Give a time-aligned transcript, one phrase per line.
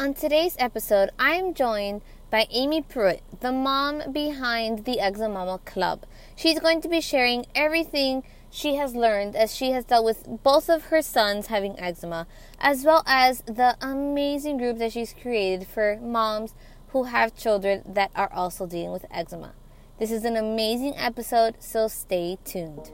[0.00, 6.06] On today's episode, I'm joined by Amy Pruitt, the mom behind the Eczema Mama Club.
[6.36, 10.70] She's going to be sharing everything she has learned as she has dealt with both
[10.70, 12.28] of her sons having eczema,
[12.60, 16.54] as well as the amazing group that she's created for moms
[16.90, 19.52] who have children that are also dealing with eczema.
[19.98, 22.92] This is an amazing episode, so stay tuned.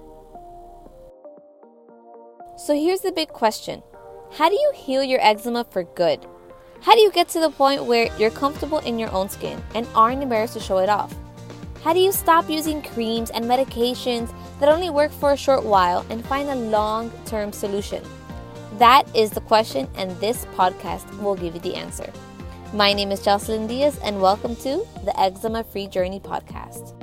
[2.56, 3.82] So here's the big question
[4.38, 6.26] How do you heal your eczema for good?
[6.84, 9.88] How do you get to the point where you're comfortable in your own skin and
[9.94, 11.14] aren't embarrassed to show it off?
[11.82, 16.04] How do you stop using creams and medications that only work for a short while
[16.10, 18.04] and find a long term solution?
[18.76, 22.12] That is the question, and this podcast will give you the answer.
[22.74, 27.00] My name is Jocelyn Diaz, and welcome to the Eczema Free Journey podcast.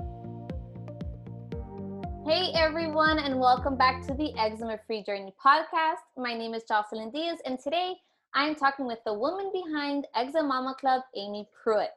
[2.23, 6.05] Hey everyone, and welcome back to the Eczema Free Journey podcast.
[6.15, 7.95] My name is Jocelyn Diaz, and today
[8.33, 11.89] I'm talking with the woman behind Eczema Mama Club, Amy Pruitt.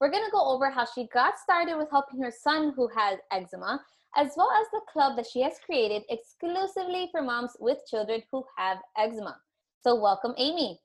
[0.00, 3.18] We're going to go over how she got started with helping her son who has
[3.32, 3.80] eczema,
[4.14, 8.44] as well as the club that she has created exclusively for moms with children who
[8.56, 9.38] have eczema.
[9.82, 10.78] So, welcome, Amy.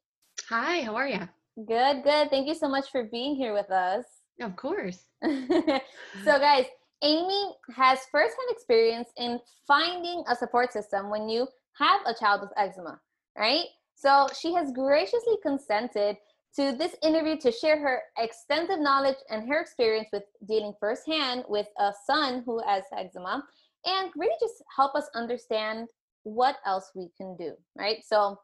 [0.47, 1.27] Hi, how are you?
[1.67, 2.29] Good, good.
[2.29, 4.05] Thank you so much for being here with us.
[4.39, 5.03] Of course.
[5.21, 5.79] so,
[6.25, 6.65] guys,
[7.03, 11.45] Amy has firsthand experience in finding a support system when you
[11.77, 13.01] have a child with eczema,
[13.37, 13.65] right?
[13.95, 16.17] So she has graciously consented
[16.55, 21.67] to this interview to share her extensive knowledge and her experience with dealing firsthand with
[21.79, 23.43] a son who has eczema
[23.85, 25.87] and really just help us understand
[26.23, 27.97] what else we can do, right?
[28.05, 28.39] So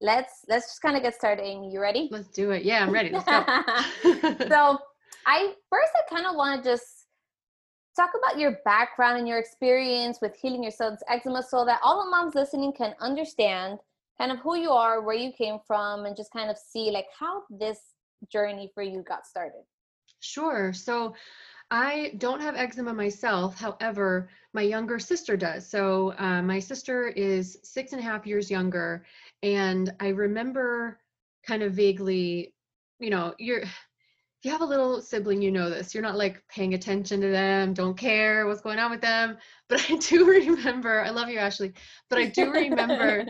[0.00, 1.42] let's let's just kind of get started.
[1.42, 2.08] Amy, you ready?
[2.10, 2.64] Let's do it.
[2.64, 3.10] Yeah, I'm ready.
[3.10, 3.44] Let's go.
[4.48, 4.78] so
[5.26, 7.06] I first I kind of want to just
[7.96, 12.04] talk about your background and your experience with healing your son's eczema so that all
[12.04, 13.78] the moms listening can understand
[14.18, 17.06] kind of who you are, where you came from, and just kind of see like
[17.18, 17.78] how this
[18.30, 19.62] journey for you got started.
[20.20, 20.72] Sure.
[20.72, 21.14] So
[21.70, 23.58] I don't have eczema myself.
[23.58, 25.68] However, my younger sister does.
[25.68, 29.04] So uh, my sister is six and a half years younger.
[29.42, 31.00] And I remember
[31.46, 32.54] kind of vaguely,
[33.00, 33.60] you know, you're,
[34.38, 35.94] if you have a little sibling, you know this.
[35.94, 39.38] You're not like paying attention to them, don't care what's going on with them.
[39.68, 41.72] But I do remember, I love you, Ashley,
[42.10, 43.26] but I do remember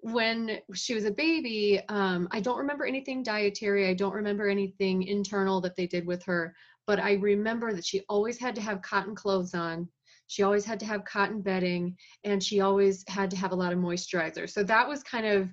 [0.00, 3.88] when she was a baby, um, I don't remember anything dietary.
[3.88, 6.54] I don't remember anything internal that they did with her,
[6.86, 9.88] but I remember that she always had to have cotton clothes on.
[10.28, 13.72] She always had to have cotton bedding, and she always had to have a lot
[13.72, 14.48] of moisturizer.
[14.48, 15.48] So that was kind of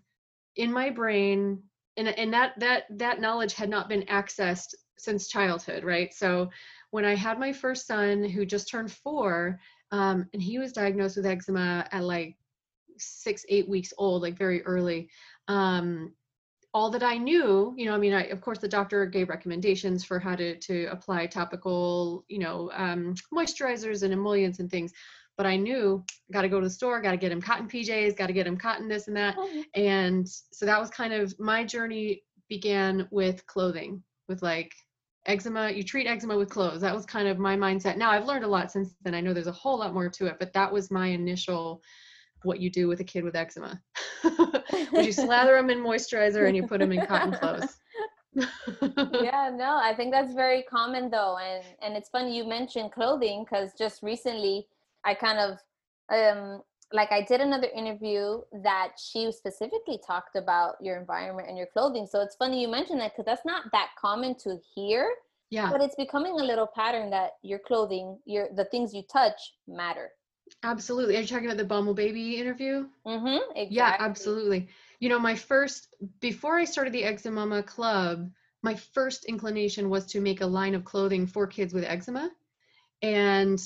[0.57, 1.63] in my brain,
[1.97, 6.13] and and that that that knowledge had not been accessed since childhood, right?
[6.13, 6.50] So
[6.91, 9.59] when I had my first son, who just turned four,
[9.91, 12.38] um, and he was diagnosed with eczema at like
[12.97, 15.09] six eight weeks old like very early.
[15.47, 16.13] Um,
[16.75, 20.03] all that i knew you know i mean I, of course the doctor gave recommendations
[20.03, 24.91] for how to to apply topical you know um, moisturizers and emollients and things
[25.38, 28.17] but i knew got to go to the store got to get him cotton pjs
[28.17, 29.38] got to get him cotton this and that.
[29.38, 29.62] Mm-hmm.
[29.81, 34.73] and so that was kind of my journey began with clothing with like
[35.27, 36.81] eczema you treat eczema with clothes.
[36.81, 37.95] That was kind of my mindset.
[37.95, 39.16] Now i've learned a lot since then.
[39.16, 41.81] I know there's a whole lot more to it but that was my initial
[42.45, 43.81] what you do with a kid with eczema.
[44.23, 47.78] Would you slather them in moisturizer and you put them in cotton clothes?
[48.35, 53.45] yeah, no, I think that's very common though, and and it's funny you mentioned clothing
[53.45, 54.67] because just recently
[55.06, 55.59] I kind of
[56.09, 56.61] um
[56.94, 62.07] like I did another interview that she specifically talked about your environment and your clothing.
[62.07, 65.09] So it's funny you mentioned that because that's not that common to hear.
[65.50, 65.72] Yeah.
[65.72, 70.09] But it's becoming a little pattern that your clothing, your the things you touch matter.
[70.63, 71.17] Absolutely.
[71.17, 72.88] Are you talking about the Bumble Baby interview?
[73.06, 73.51] Mm-hmm.
[73.56, 73.75] Exactly.
[73.75, 74.67] Yeah, absolutely.
[75.00, 78.29] You know, my first before I started the Eczema Mama Club,
[78.63, 82.31] my first inclination was to make a line of clothing for kids with eczema,
[83.03, 83.59] and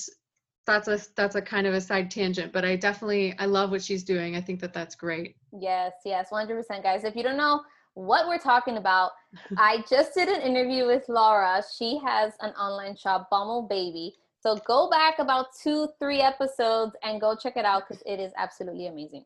[0.65, 2.51] that's a that's a kind of a side tangent.
[2.51, 4.35] But I definitely I love what she's doing.
[4.35, 5.37] I think that that's great.
[5.57, 7.05] Yes, yes, one hundred percent, guys.
[7.05, 7.61] If you don't know
[7.93, 9.11] what we're talking about,
[9.57, 11.63] I just did an interview with Laura.
[11.77, 17.19] She has an online shop, Bumble Baby so go back about two, three episodes and
[17.19, 19.25] go check it out because it is absolutely amazing.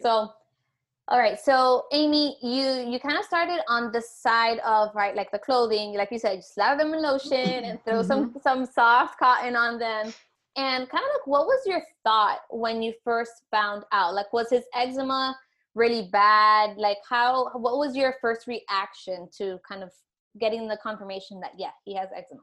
[0.00, 0.30] So,
[1.08, 1.38] all right.
[1.38, 5.94] So Amy, you you kind of started on the side of right, like the clothing,
[5.94, 8.38] like you said, you slather them in lotion and throw some mm-hmm.
[8.42, 10.12] some soft cotton on them.
[10.56, 14.14] And kind of like, what was your thought when you first found out?
[14.14, 15.38] Like, was his eczema
[15.74, 16.76] really bad?
[16.76, 17.50] Like, how?
[17.54, 19.92] What was your first reaction to kind of
[20.40, 22.40] getting the confirmation that yeah, he has eczema?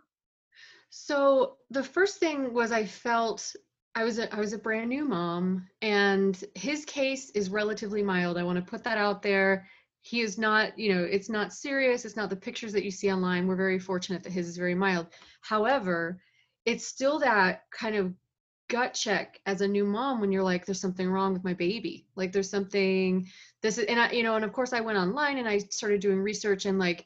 [0.97, 3.53] So the first thing was I felt
[3.95, 8.38] I was a, I was a brand new mom, and his case is relatively mild.
[8.38, 9.68] I want to put that out there.
[10.01, 13.12] he is not you know it's not serious it's not the pictures that you see
[13.12, 15.07] online we're very fortunate that his is very mild
[15.42, 16.21] however
[16.65, 18.13] it's still that kind of
[18.68, 22.06] gut check as a new mom when you're like there's something wrong with my baby
[22.15, 23.27] like there's something
[23.62, 26.01] this is and i you know and of course i went online and i started
[26.01, 27.06] doing research and like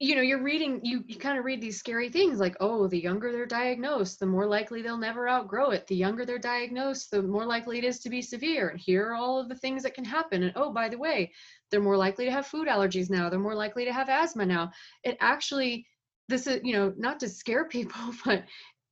[0.00, 2.98] you know you're reading you you kind of read these scary things like oh the
[3.00, 5.86] younger they're diagnosed the more likely they'll never outgrow it.
[5.86, 8.68] The younger they're diagnosed the more likely it is to be severe.
[8.70, 10.42] And here are all of the things that can happen.
[10.42, 11.32] And oh by the way
[11.70, 13.30] they're more likely to have food allergies now.
[13.30, 14.72] They're more likely to have asthma now.
[15.04, 15.86] It actually
[16.28, 18.44] this is you know not to scare people but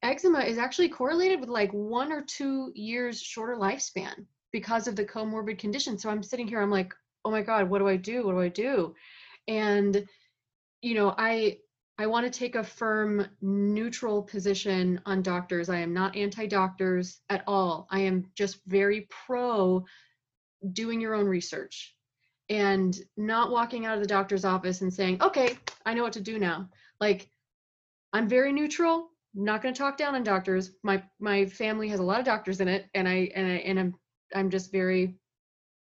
[0.03, 5.05] eczema is actually correlated with like one or two years shorter lifespan because of the
[5.05, 5.99] comorbid condition.
[5.99, 6.95] So i'm sitting here i'm like
[7.25, 8.25] oh my god what do i do?
[8.25, 8.95] What do i do?
[9.49, 10.07] And
[10.83, 11.59] you know, I
[11.99, 15.69] I want to take a firm neutral position on doctors.
[15.69, 17.87] I am not anti-doctors at all.
[17.91, 19.85] I am just very pro
[20.73, 21.95] doing your own research
[22.49, 25.57] and not walking out of the doctor's office and saying, "Okay,
[25.87, 26.69] I know what to do now."
[27.01, 27.31] Like
[28.13, 29.11] I'm very neutral.
[29.35, 30.73] Not going to talk down on doctors.
[30.83, 33.79] My my family has a lot of doctors in it and I and I and
[33.81, 33.95] I'm
[34.35, 35.17] I'm just very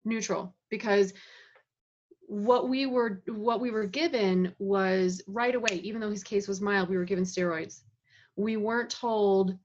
[0.04, 1.12] neutral because
[2.30, 6.60] what we were what we were given was right away even though his case was
[6.60, 7.80] mild we were given steroids.
[8.36, 9.58] We weren't told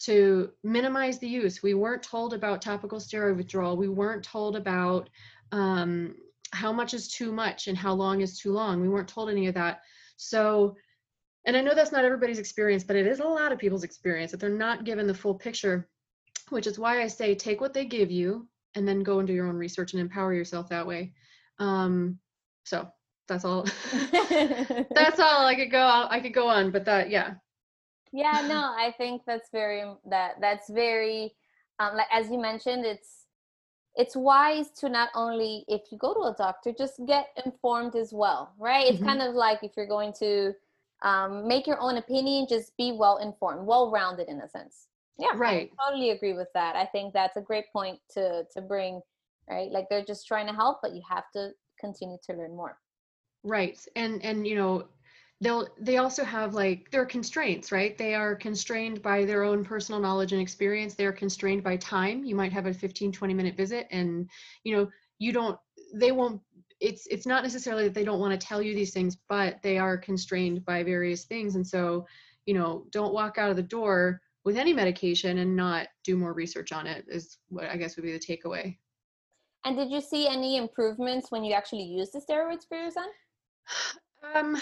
[0.00, 1.62] to minimize the use.
[1.62, 3.76] We weren't told about topical steroid withdrawal.
[3.76, 5.08] We weren't told about
[5.52, 6.16] um,
[6.52, 8.80] how much is too much and how long is too long.
[8.80, 9.82] We weren't told any of that.
[10.16, 10.74] So
[11.44, 14.30] and i know that's not everybody's experience but it is a lot of people's experience
[14.30, 15.88] that they're not given the full picture
[16.50, 19.34] which is why i say take what they give you and then go and do
[19.34, 21.12] your own research and empower yourself that way
[21.58, 22.18] um,
[22.64, 22.88] so
[23.28, 23.62] that's all.
[23.92, 26.06] that's all I could go.
[26.10, 27.34] I could go on, but that, yeah.
[28.12, 31.34] Yeah, no, I think that's very that that's very
[31.78, 33.26] um, like as you mentioned, it's
[33.94, 38.12] it's wise to not only if you go to a doctor, just get informed as
[38.12, 38.86] well, right?
[38.86, 39.06] It's mm-hmm.
[39.06, 40.52] kind of like if you're going to
[41.02, 44.86] um, make your own opinion, just be well informed, well rounded in a sense.
[45.18, 45.70] Yeah, right.
[45.78, 46.76] I totally agree with that.
[46.76, 49.00] I think that's a great point to to bring
[49.48, 49.70] right?
[49.70, 51.50] Like they're just trying to help but you have to
[51.80, 52.78] continue to learn more.
[53.44, 54.88] Right and and you know
[55.40, 57.96] they'll they also have like there are constraints right?
[57.96, 60.94] They are constrained by their own personal knowledge and experience.
[60.94, 62.24] They're constrained by time.
[62.24, 64.28] You might have a 15 20 minute visit and
[64.64, 65.58] you know you don't
[65.94, 66.40] they won't
[66.80, 69.78] it's it's not necessarily that they don't want to tell you these things but they
[69.78, 71.54] are constrained by various things.
[71.54, 72.06] And so
[72.48, 76.32] you know don't walk out of the door with any medication and not do more
[76.32, 78.74] research on it is what i guess would be the takeaway
[79.64, 83.08] and did you see any improvements when you actually used the steroids for your son?
[84.34, 84.56] Um,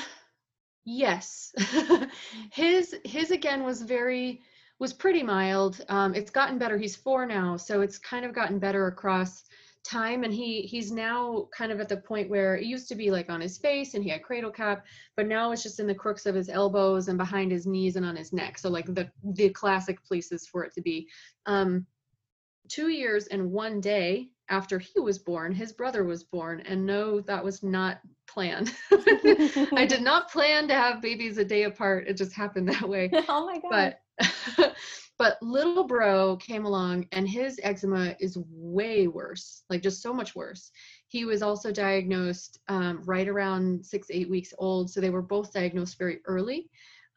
[0.84, 1.52] yes.
[2.50, 4.40] his his again was very
[4.78, 5.82] was pretty mild.
[5.88, 6.76] Um, it's gotten better.
[6.76, 9.44] He's four now, so it's kind of gotten better across
[9.86, 13.10] time and he he's now kind of at the point where it used to be
[13.10, 14.84] like on his face and he had cradle cap
[15.16, 18.04] but now it's just in the crooks of his elbows and behind his knees and
[18.04, 21.08] on his neck so like the the classic places for it to be
[21.46, 21.86] um
[22.68, 26.60] two years and one day after he was born, his brother was born.
[26.60, 28.72] And no, that was not planned.
[28.92, 32.06] I did not plan to have babies a day apart.
[32.08, 33.10] It just happened that way.
[33.28, 33.96] Oh my God.
[34.56, 34.74] But
[35.18, 40.34] but little bro came along and his eczema is way worse, like just so much
[40.34, 40.70] worse.
[41.08, 44.90] He was also diagnosed um, right around six, eight weeks old.
[44.90, 46.68] So they were both diagnosed very early.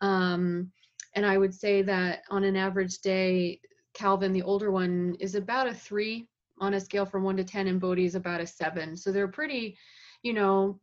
[0.01, 0.71] Um,
[1.15, 3.59] and I would say that on an average day,
[3.93, 6.28] Calvin, the older one, is about a three
[6.59, 8.95] on a scale from one to 10, and Bodhi is about a seven.
[8.95, 9.77] So they're pretty,
[10.23, 10.79] you know,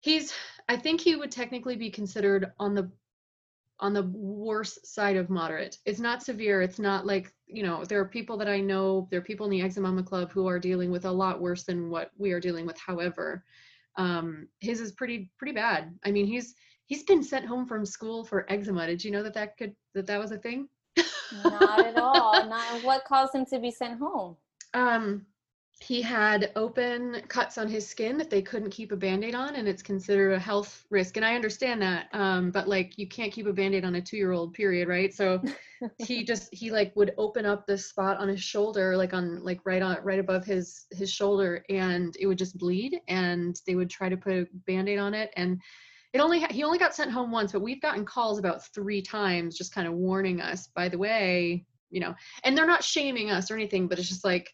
[0.00, 0.32] he's,
[0.68, 2.90] I think he would technically be considered on the
[3.80, 5.78] on the worse side of moderate.
[5.84, 6.62] It's not severe.
[6.62, 9.50] It's not like, you know, there are people that I know, there are people in
[9.50, 12.66] the Eczema Club who are dealing with a lot worse than what we are dealing
[12.66, 12.78] with.
[12.78, 13.44] However,
[13.96, 15.92] um, his is pretty, pretty bad.
[16.04, 16.54] I mean, he's,
[16.86, 18.86] he's been sent home from school for eczema.
[18.86, 20.68] Did you know that that could, that that was a thing?
[21.42, 22.32] Not at all.
[22.48, 24.36] Not what caused him to be sent home.
[24.74, 25.26] Um,
[25.80, 29.68] he had open cuts on his skin that they couldn't keep a band-aid on and
[29.68, 33.46] it's considered a health risk and i understand that um, but like you can't keep
[33.46, 35.12] a band-aid on a two-year-old period right?
[35.12, 35.42] So
[35.98, 39.60] he just he like would open up this spot on his shoulder like on like
[39.64, 43.90] right on right above his his shoulder and it would just bleed and they would
[43.90, 45.60] try to put a band-aid on it and
[46.12, 49.58] it only he only got sent home once but we've gotten calls about three times
[49.58, 53.50] just kind of warning us by the way you know and they're not shaming us
[53.50, 54.50] or anything but it's just like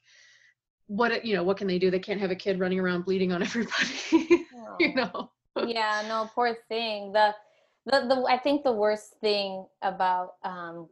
[0.86, 3.32] what you know what can they do they can't have a kid running around bleeding
[3.32, 4.46] on everybody
[4.78, 5.30] you know
[5.66, 7.34] yeah no poor thing the,
[7.86, 10.86] the the i think the worst thing about um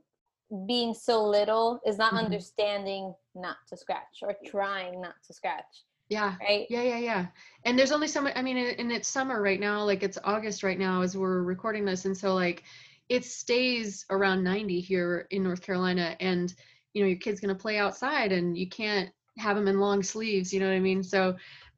[0.67, 2.25] being so little is not mm-hmm.
[2.25, 6.37] understanding not to scratch or trying not to scratch Yeah.
[6.41, 6.67] Right.
[6.71, 7.27] Yeah, yeah, yeah.
[7.67, 8.33] And there's only so much.
[8.35, 9.85] I mean, and it's summer right now.
[9.85, 12.65] Like it's August right now as we're recording this, and so like
[13.09, 16.55] it stays around 90 here in North Carolina, and
[16.93, 20.53] you know your kid's gonna play outside, and you can't have them in long sleeves.
[20.53, 21.03] You know what I mean?
[21.03, 21.37] So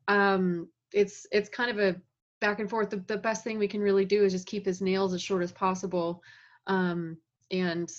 [0.09, 2.01] um, it's it's kind of a
[2.41, 2.91] back and forth.
[2.91, 5.43] The, the best thing we can really do is just keep his nails as short
[5.43, 6.23] as possible,
[6.67, 7.17] um,
[7.51, 7.91] and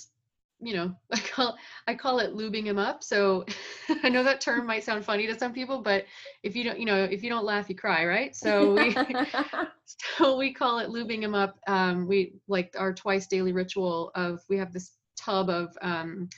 [0.61, 3.03] you know, I call I call it lubing him up.
[3.03, 3.45] So
[4.03, 6.05] I know that term might sound funny to some people, but
[6.43, 8.35] if you don't, you know, if you don't laugh, you cry, right?
[8.35, 8.95] So we
[10.17, 11.57] so we call it lubing him up.
[11.67, 16.29] Um, we like our twice daily ritual of we have this tub of um,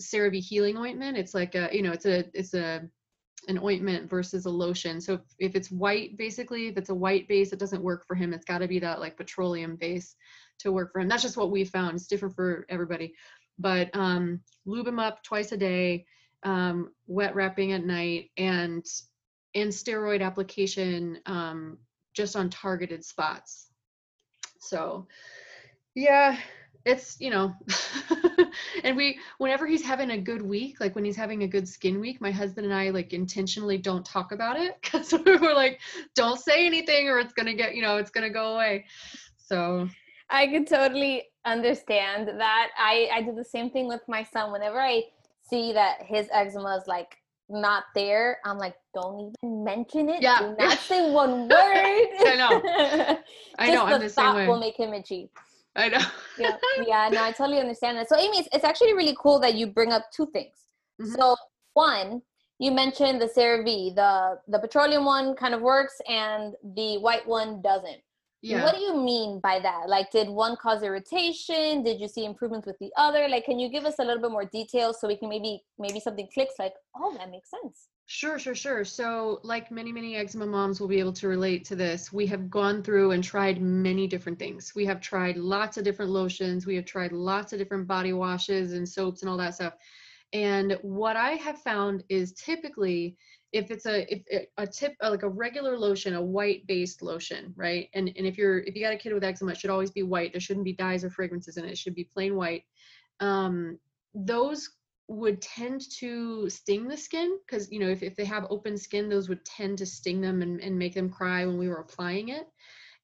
[0.00, 1.16] CeraVe healing ointment.
[1.16, 2.82] It's like a you know, it's a it's a
[3.48, 5.00] an ointment versus a lotion.
[5.00, 8.16] So if, if it's white, basically, if it's a white base, it doesn't work for
[8.16, 8.32] him.
[8.32, 10.16] It's got to be that like petroleum base
[10.60, 11.06] to work for him.
[11.06, 11.94] That's just what we found.
[11.94, 13.14] It's different for everybody
[13.58, 16.06] but um, lube them up twice a day,
[16.42, 18.84] um, wet wrapping at night, and
[19.54, 21.78] and steroid application um,
[22.14, 23.68] just on targeted spots.
[24.60, 25.06] So,
[25.94, 26.38] yeah,
[26.84, 27.52] it's you know,
[28.84, 32.00] and we whenever he's having a good week, like when he's having a good skin
[32.00, 35.80] week, my husband and I like intentionally don't talk about it because we're like,
[36.14, 38.86] don't say anything or it's gonna get you know it's gonna go away.
[39.38, 39.88] So
[40.30, 42.68] I could totally understand that.
[42.78, 44.52] I I do the same thing with my son.
[44.52, 45.04] Whenever I
[45.42, 47.16] see that his eczema is like
[47.48, 50.22] not there, I'm like, don't even mention it.
[50.22, 50.38] Yeah.
[50.40, 51.50] Do not say one word.
[51.52, 53.18] I know.
[53.58, 53.88] I know.
[53.88, 55.30] The the thought will make him itchy.
[55.76, 56.00] I know.
[56.38, 56.56] Yeah,
[56.86, 57.08] yeah.
[57.12, 58.08] No, I totally understand that.
[58.08, 60.54] So, Amy, it's, it's actually really cool that you bring up two things.
[61.00, 61.14] Mhm.
[61.14, 61.36] So,
[61.74, 62.22] one,
[62.58, 67.60] you mentioned the CeraVe, the the petroleum one kind of works, and the white one
[67.60, 68.00] doesn't.
[68.50, 68.64] Yeah.
[68.64, 69.88] What do you mean by that?
[69.88, 71.82] Like, did one cause irritation?
[71.82, 73.28] Did you see improvements with the other?
[73.28, 76.00] Like, can you give us a little bit more detail so we can maybe maybe
[76.00, 76.54] something clicks?
[76.58, 77.88] Like, oh, that makes sense.
[78.08, 78.84] Sure, sure, sure.
[78.84, 82.48] So, like many, many eczema moms will be able to relate to this, we have
[82.48, 84.72] gone through and tried many different things.
[84.76, 88.74] We have tried lots of different lotions, we have tried lots of different body washes
[88.74, 89.74] and soaps and all that stuff.
[90.32, 93.16] And what I have found is typically
[93.56, 97.52] if it's a if a tip uh, like a regular lotion, a white based lotion,
[97.56, 97.88] right?
[97.94, 100.02] And and if you're if you got a kid with eczema, it should always be
[100.02, 100.32] white.
[100.32, 101.72] There shouldn't be dyes or fragrances in it.
[101.72, 102.64] It should be plain white.
[103.20, 103.78] Um,
[104.14, 104.70] those
[105.08, 109.08] would tend to sting the skin because you know if, if they have open skin
[109.08, 112.30] those would tend to sting them and, and make them cry when we were applying
[112.30, 112.48] it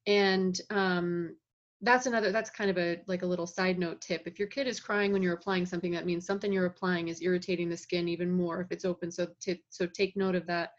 [0.08, 1.36] and um,
[1.82, 4.22] that's another that's kind of a like a little side note tip.
[4.26, 7.20] If your kid is crying when you're applying something that means something you're applying is
[7.20, 9.10] irritating the skin even more if it's open.
[9.10, 10.70] So t- so take note of that.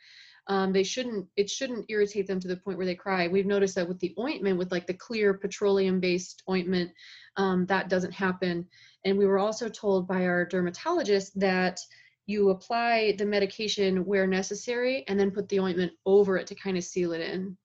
[0.48, 3.27] Um, they shouldn't it shouldn't irritate them to the point where they cry.
[3.27, 6.91] We've noticed that with the ointment with like the clear petroleum based ointment
[7.36, 8.65] um, that doesn't happen.
[9.03, 11.79] And we were also told by our dermatologist that
[12.25, 16.77] you apply the medication where necessary and then put the ointment over it to kind
[16.77, 17.57] of seal it in.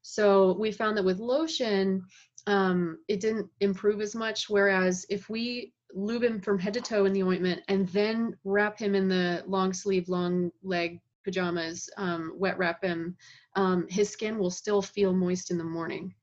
[0.00, 2.04] So we found that with lotion,
[2.46, 4.48] um, it didn't improve as much.
[4.48, 8.78] Whereas if we lube him from head to toe in the ointment and then wrap
[8.78, 13.16] him in the long sleeve, long leg pajamas, um, wet wrap him,
[13.54, 16.14] um, his skin will still feel moist in the morning.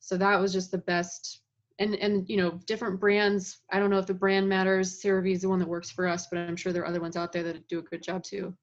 [0.00, 1.42] So that was just the best
[1.78, 5.42] and and you know different brands i don't know if the brand matters CeraVe is
[5.42, 7.42] the one that works for us but i'm sure there are other ones out there
[7.42, 8.54] that do a good job too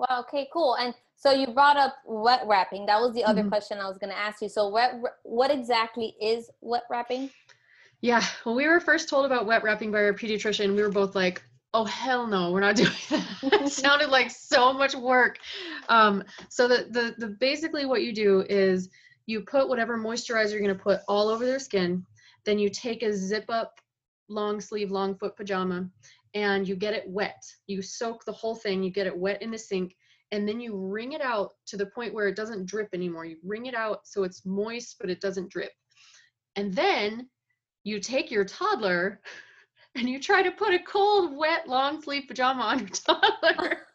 [0.00, 0.20] Wow.
[0.20, 0.48] Okay.
[0.52, 0.76] Cool.
[0.76, 2.86] And so you brought up wet wrapping.
[2.86, 3.48] That was the other Mhm.
[3.48, 4.48] question I was going to ask you.
[4.48, 7.30] So, wet, what exactly is wet wrapping?
[8.02, 11.14] yeah when we were first told about wet wrapping by our pediatrician we were both
[11.14, 11.42] like
[11.74, 13.26] oh hell no we're not doing that
[13.60, 15.38] it sounded like so much work
[15.90, 18.88] um, so the, the the basically what you do is
[19.26, 22.02] you put whatever moisturizer you're going to put all over their skin
[22.46, 23.74] then you take a zip up
[24.28, 25.86] long sleeve long foot pajama
[26.34, 27.42] and you get it wet.
[27.66, 29.94] You soak the whole thing you get it wet in the sink
[30.32, 33.24] and then you wring it out to the point where it doesn't drip anymore.
[33.24, 35.72] You wring it out so it's moist but it doesn't drip.
[36.56, 37.28] And then
[37.84, 39.20] you take your toddler
[39.96, 43.86] and you try to put a cold wet long sleeve pajama on your toddler.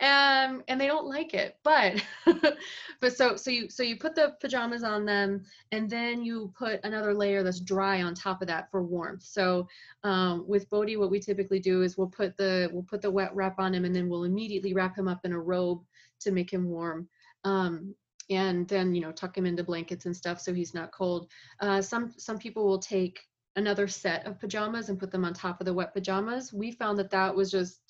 [0.00, 2.00] Um, and they don't like it but
[3.00, 6.80] but so so you so you put the pajamas on them and then you put
[6.84, 9.22] another layer that's dry on top of that for warmth.
[9.22, 9.66] So
[10.04, 13.34] um, with bodhi what we typically do is we'll put the we'll put the wet
[13.34, 15.82] wrap on him and then we'll immediately wrap him up in a robe
[16.20, 17.08] to make him warm.
[17.44, 17.94] Um,
[18.30, 21.28] and then you know tuck him into blankets and stuff so he's not cold.
[21.60, 23.20] Uh, some some people will take
[23.56, 26.98] another set of pajamas and put them on top of the wet pajamas we found
[26.98, 27.80] that that was just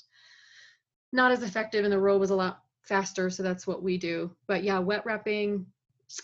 [1.13, 4.31] not as effective and the robe was a lot faster so that's what we do
[4.47, 5.65] but yeah wet wrapping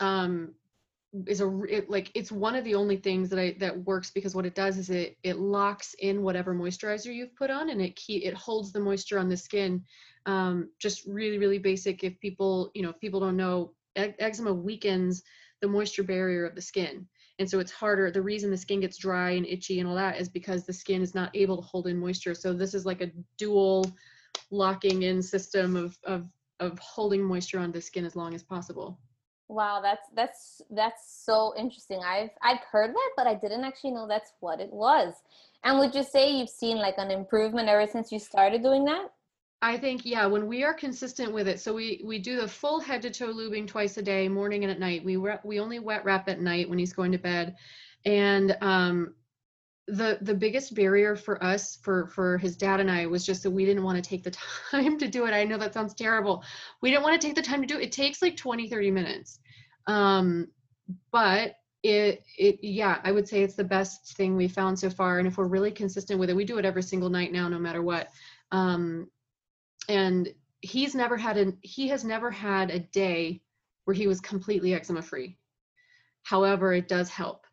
[0.00, 0.54] um
[1.26, 4.34] is a it, like it's one of the only things that I that works because
[4.34, 7.96] what it does is it it locks in whatever moisturizer you've put on and it
[7.96, 9.84] key it holds the moisture on the skin.
[10.26, 12.04] Um, just really really basic.
[12.04, 15.22] If people you know if people don't know, eczema weakens
[15.60, 18.10] the moisture barrier of the skin, and so it's harder.
[18.10, 21.02] The reason the skin gets dry and itchy and all that is because the skin
[21.02, 22.34] is not able to hold in moisture.
[22.34, 23.90] So this is like a dual
[24.50, 26.26] locking in system of of
[26.60, 28.98] of holding moisture on the skin as long as possible.
[29.48, 32.00] Wow, that's that's that's so interesting.
[32.04, 35.14] I've I've heard that, but I didn't actually know that's what it was.
[35.64, 39.10] And would you say you've seen like an improvement ever since you started doing that?
[39.60, 42.78] I think yeah, when we are consistent with it, so we we do the full
[42.78, 45.04] head to toe lubing twice a day, morning and at night.
[45.04, 47.56] We we only wet wrap at night when he's going to bed,
[48.04, 49.14] and um,
[49.88, 53.50] the the biggest barrier for us for for his dad and I was just that
[53.50, 54.36] we didn't want to take the
[54.70, 55.32] time to do it.
[55.32, 56.44] I know that sounds terrible.
[56.82, 57.84] We didn't want to take the time to do it.
[57.84, 59.40] It takes like 20 30 minutes.
[59.86, 60.48] Um
[61.10, 65.18] but it it yeah, I would say it's the best thing we found so far
[65.18, 67.58] and if we're really consistent with it, we do it every single night now no
[67.58, 68.08] matter what.
[68.52, 69.08] Um
[69.88, 73.40] and he's never had an he has never had a day
[73.84, 75.36] where he was completely eczema free.
[76.22, 77.46] However, it does help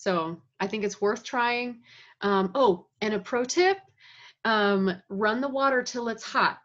[0.00, 1.82] so I think it's worth trying.
[2.22, 3.76] Um, oh, and a pro tip,
[4.46, 6.58] um, run the water till it's hot.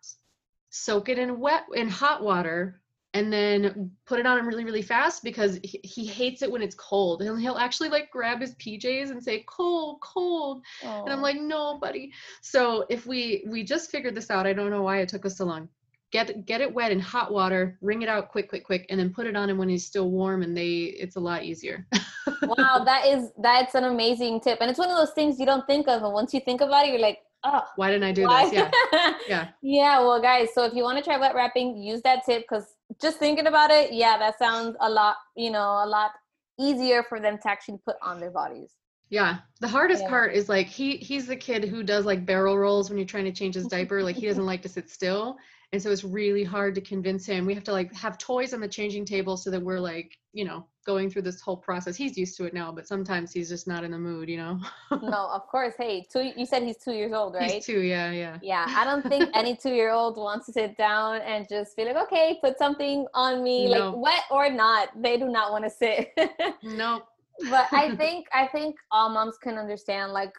[0.69, 2.81] Soak it in wet in hot water
[3.15, 6.61] and then put it on him really really fast because he, he hates it when
[6.61, 7.21] it's cold.
[7.21, 10.61] And he'll actually like grab his pjs and say cold cold.
[10.83, 11.03] Aww.
[11.03, 12.11] and i'm like no buddy.
[12.41, 15.37] So if we we just figured this out i don't know why it took us
[15.37, 15.69] so long.
[16.11, 19.13] Get get it wet in hot water wring it out quick quick quick and then
[19.13, 21.87] put it on him when he's still warm and they it's a lot easier.
[22.41, 24.57] Wow that is that's an amazing tip.
[24.59, 26.85] And it's one of those things you don't think of and once you think about
[26.85, 28.49] it you're like oh why didn't i do why?
[28.49, 28.53] this?
[28.53, 29.13] Yeah.
[29.27, 29.47] Yeah.
[29.61, 32.74] Yeah well guys so if you want to try wet wrapping use that tip because
[33.01, 36.11] just thinking about it yeah that sounds a lot you know a lot
[36.59, 38.73] easier for them to actually put on their bodies
[39.09, 40.09] yeah the hardest yeah.
[40.09, 43.25] part is like he he's the kid who does like barrel rolls when you're trying
[43.25, 45.37] to change his diaper like he doesn't like to sit still
[45.75, 47.45] and so it's really hard to convince him.
[47.45, 50.45] We have to like have toys on the changing table so that we're like you
[50.45, 51.97] know going through this whole process.
[51.97, 54.61] He's used to it now but sometimes he's just not in the mood you know?
[55.01, 55.73] No of course.
[55.77, 57.51] Hey two you said he's two years old right?
[57.51, 58.37] he's two yeah yeah.
[58.41, 61.83] Yeah i don't think any two year old wants to sit down and just be
[61.83, 63.89] like okay put something on me no.
[63.89, 64.89] like wet or not.
[64.95, 66.17] They do not want to sit.
[66.63, 67.01] No
[67.49, 70.31] but i think i think all moms can understand like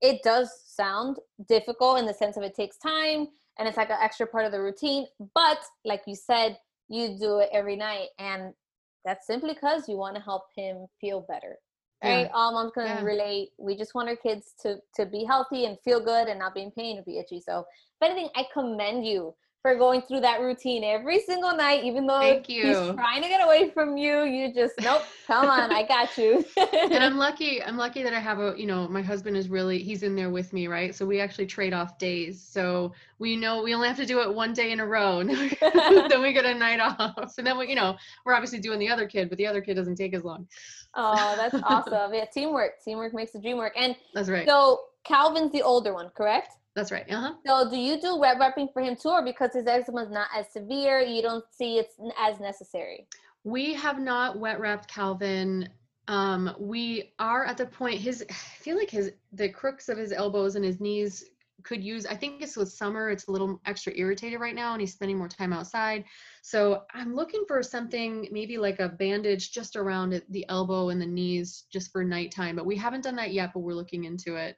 [0.00, 1.16] it does sound
[1.48, 3.26] difficult in the sense of it takes time
[3.58, 5.06] and it's like an extra part of the routine.
[5.34, 6.58] But like you said,
[6.88, 8.52] you do it every night, and
[9.04, 11.58] that's simply because you want to help him feel better.
[12.02, 12.22] Right?
[12.22, 12.28] Yeah.
[12.32, 13.02] All moms can yeah.
[13.02, 13.50] relate.
[13.58, 16.62] We just want our kids to to be healthy and feel good and not be
[16.62, 17.40] in pain or be itchy.
[17.40, 17.60] So
[18.00, 22.20] if anything, I commend you for going through that routine every single night, even though
[22.20, 22.66] Thank you.
[22.66, 24.24] he's trying to get away from you.
[24.24, 26.44] You just nope, come on, I got you.
[26.72, 27.62] and I'm lucky.
[27.62, 30.30] I'm lucky that I have a you know my husband is really he's in there
[30.30, 30.94] with me, right?
[30.94, 32.42] So we actually trade off days.
[32.42, 35.22] So we know we only have to do it one day in a row.
[35.24, 37.32] then we get a night off.
[37.32, 39.74] So then we you know we're obviously doing the other kid, but the other kid
[39.74, 40.46] doesn't take as long.
[40.94, 42.14] Oh, that's awesome.
[42.14, 42.82] Yeah, teamwork.
[42.82, 43.74] Teamwork makes the dream work.
[43.76, 44.46] And that's right.
[44.46, 46.56] So Calvin's the older one, correct?
[46.76, 47.04] That's right.
[47.10, 47.34] Uh-huh.
[47.46, 50.28] So do you do wet wrapping for him too, or because his eczema is not
[50.36, 53.06] as severe, you don't see it's as necessary?
[53.42, 55.68] We have not wet wrapped Calvin.
[56.08, 60.12] Um, we are at the point his I feel like his the crooks of his
[60.12, 61.24] elbows and his knees
[61.62, 64.80] could use i think it's with summer it's a little extra irritated right now and
[64.80, 66.04] he's spending more time outside
[66.42, 71.06] so i'm looking for something maybe like a bandage just around the elbow and the
[71.06, 74.56] knees just for nighttime but we haven't done that yet but we're looking into it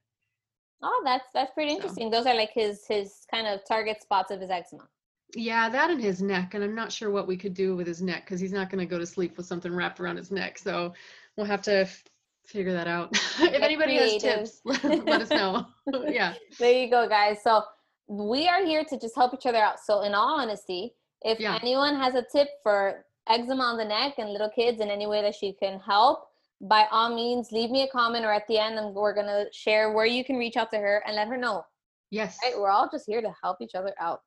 [0.83, 2.11] Oh, that's that's pretty interesting.
[2.11, 2.19] So.
[2.19, 4.89] Those are like his his kind of target spots of his eczema.
[5.35, 8.03] Yeah, that and his neck, and I'm not sure what we could do with his
[8.03, 10.59] neck because he's not going to go to sleep with something wrapped around his neck.
[10.59, 10.93] So
[11.37, 12.05] we'll have to f-
[12.45, 13.11] figure that out.
[13.41, 14.31] if anybody creative.
[14.31, 15.67] has tips, let us know.
[16.09, 16.35] yeah.
[16.59, 17.39] There you go, guys.
[17.43, 17.63] So
[18.09, 19.81] we are here to just help each other out.
[19.81, 21.59] So in all honesty, if yeah.
[21.63, 25.23] anyone has a tip for eczema on the neck and little kids in any way
[25.23, 26.27] that she can help,
[26.63, 29.47] by all means, leave me a comment or at the end, and we're going to
[29.53, 31.65] share where you can reach out to her and let her know.
[32.11, 32.39] Yes.
[32.43, 32.55] Right?
[32.57, 34.21] We're all just here to help each other out.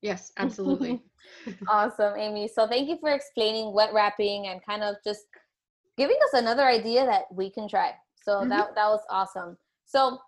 [0.00, 1.02] Yes, absolutely.
[1.68, 2.48] awesome, Amy.
[2.48, 5.22] So thank you for explaining wet wrapping and kind of just
[5.98, 7.92] giving us another idea that we can try.
[8.22, 8.48] So mm-hmm.
[8.48, 9.58] that that was awesome.
[9.84, 10.18] So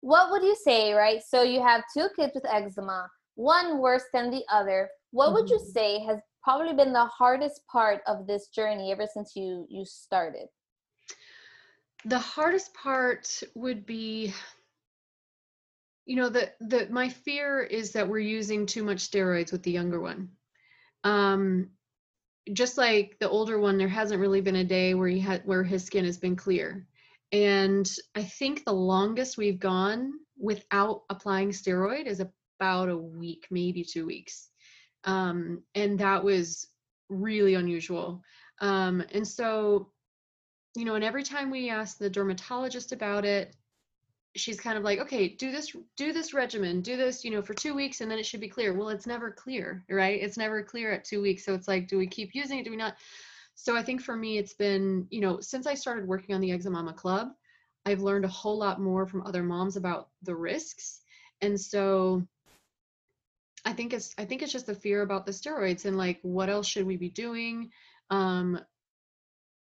[0.00, 1.22] what would you say, right?
[1.26, 4.88] So you have two kids with eczema, one worse than the other.
[5.10, 5.34] What mm-hmm.
[5.34, 5.72] would you mm-hmm.
[5.72, 10.48] say has probably been the hardest part of this journey ever since you you started?
[12.08, 14.32] The hardest part would be
[16.06, 19.70] you know the the my fear is that we're using too much steroids with the
[19.70, 20.30] younger one
[21.04, 21.68] um
[22.52, 25.62] just like the older one, there hasn't really been a day where he had where
[25.62, 26.86] his skin has been clear.
[27.32, 33.84] And I think the longest we've gone without applying steroid is about a week, maybe
[33.84, 34.48] two weeks.
[35.04, 36.68] Um, and that was
[37.08, 38.22] really unusual.
[38.60, 39.90] Um, and so,
[40.78, 43.54] you know, and every time we ask the dermatologist about it,
[44.36, 47.54] she's kind of like okay do this do this regimen do this you know for
[47.54, 48.72] two weeks and then it should be clear.
[48.72, 50.22] Well it's never clear right?
[50.22, 52.70] It's never clear at two weeks so it's like do we keep using it do
[52.70, 52.94] we not?
[53.54, 56.52] So i think for me it's been you know since i started working on the
[56.52, 57.30] eczema club
[57.86, 61.00] i've learned a whole lot more from other moms about the risks
[61.40, 62.22] and so
[63.64, 66.48] i think it's i think it's just the fear about the steroids and like what
[66.48, 67.70] else should we be doing?
[68.10, 68.60] Um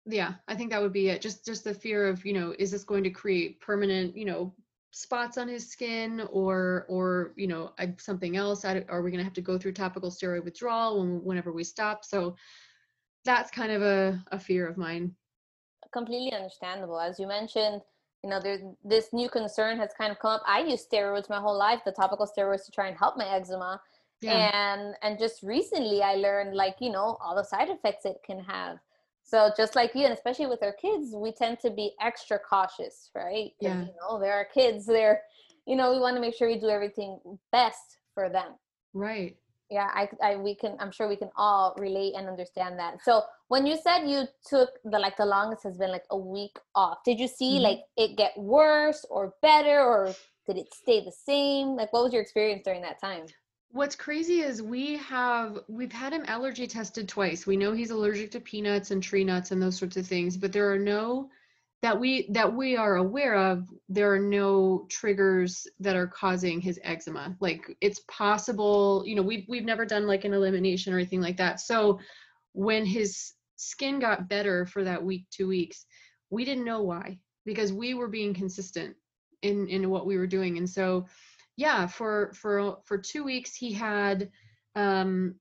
[0.06, 2.72] yeah i think that would be it just just the fear of you know is
[2.72, 4.54] this going to create permanent you know
[4.92, 8.66] spots on his skin or or you know something else?
[8.66, 12.04] Are we going to have to go through topical steroid withdrawal when, whenever we stop?
[12.04, 12.36] So
[13.26, 15.14] that's kind of a, a fear of mine.
[15.94, 17.00] Completely understandable.
[17.00, 17.82] As you mentioned
[18.24, 20.44] you know there's this new concern has kind of come up.
[20.46, 23.80] I used steroids my whole life the topical steroids to try and help my eczema.
[24.22, 24.52] Yeah.
[24.54, 28.42] and and just recently i learned like you know all the side effects it can
[28.42, 28.78] have
[29.30, 33.12] so just like you, and especially with our kids, we tend to be extra cautious,
[33.14, 33.52] right?
[33.62, 33.82] Yeah.
[33.82, 34.88] You know, there are kids.
[34.88, 35.22] They're,
[35.68, 37.20] you know, we want to make sure we do everything
[37.52, 38.54] best for them.
[38.94, 39.36] Right.
[39.70, 40.76] Yeah, I, I, we can.
[40.80, 43.04] I'm sure we can all relate and understand that.
[43.04, 46.58] So when you said you took the like the longest has been like a week
[46.74, 47.66] off, did you see mm-hmm.
[47.66, 50.16] like it get worse or better, or
[50.48, 51.76] did it stay the same?
[51.76, 53.28] Like, what was your experience during that time?
[53.72, 57.46] What's crazy is we have we've had him allergy tested twice.
[57.46, 60.52] We know he's allergic to peanuts and tree nuts and those sorts of things, but
[60.52, 61.30] there are no
[61.82, 66.80] that we that we are aware of there are no triggers that are causing his
[66.84, 67.38] eczema.
[67.40, 71.38] Like it's possible you know we've, we've never done like an elimination or anything like
[71.38, 71.60] that.
[71.60, 72.00] So
[72.54, 75.86] when his skin got better for that week two weeks
[76.30, 78.96] we didn't know why because we were being consistent
[79.42, 80.58] in in what we were doing.
[80.58, 81.06] And so
[81.60, 84.32] yeah, for for for two weeks he had
[84.76, 85.36] um,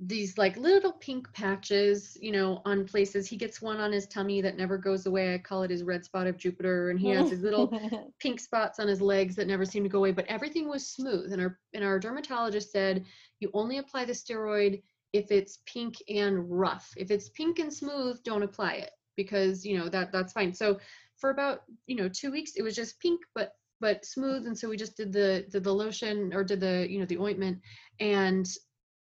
[0.00, 3.28] these like little pink patches, you know, on places.
[3.28, 5.34] He gets one on his tummy that never goes away.
[5.34, 7.70] I call it his red spot of Jupiter, and he has these little
[8.18, 10.12] pink spots on his legs that never seem to go away.
[10.12, 13.04] But everything was smooth, and our and our dermatologist said
[13.40, 16.90] you only apply the steroid if it's pink and rough.
[16.96, 20.54] If it's pink and smooth, don't apply it because you know that that's fine.
[20.54, 20.80] So
[21.18, 24.68] for about you know two weeks, it was just pink, but but smooth and so
[24.68, 27.58] we just did the the lotion or did the you know the ointment
[27.98, 28.48] and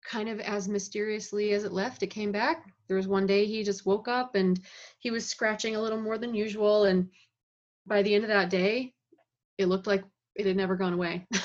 [0.04, 2.66] kind of as mysteriously as it left it came back.
[2.88, 4.60] There was one day he just woke up and
[4.98, 7.08] he was scratching a little more than usual and
[7.86, 8.92] by the end of that day
[9.56, 11.26] it looked like it had never gone away.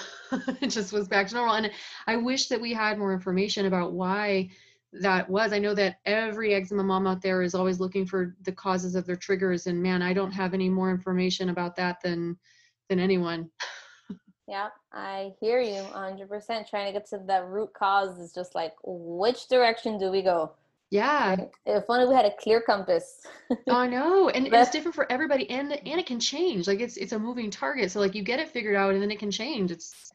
[0.62, 1.72] It just was back to normal and
[2.06, 4.50] i wish that we had more information about why
[4.94, 5.54] that was.
[5.54, 9.08] I know that every eczema mom out there is always looking for the causes of
[9.08, 12.38] their triggers and man i don't have any more information about that than
[12.90, 13.50] than anyone.
[14.48, 16.70] yeah, I hear you 100%.
[16.70, 20.52] Trying to get to the root cause is just like, which direction do we go?
[20.92, 21.36] Yeah.
[21.68, 23.22] If only we had a clear compass.
[23.52, 24.30] Oh, I know.
[24.34, 26.68] And it's different for everybody and and it can change.
[26.68, 27.92] Like it's it's a moving target.
[27.92, 29.70] So like you get it figured out and then it can change.
[29.70, 30.12] It's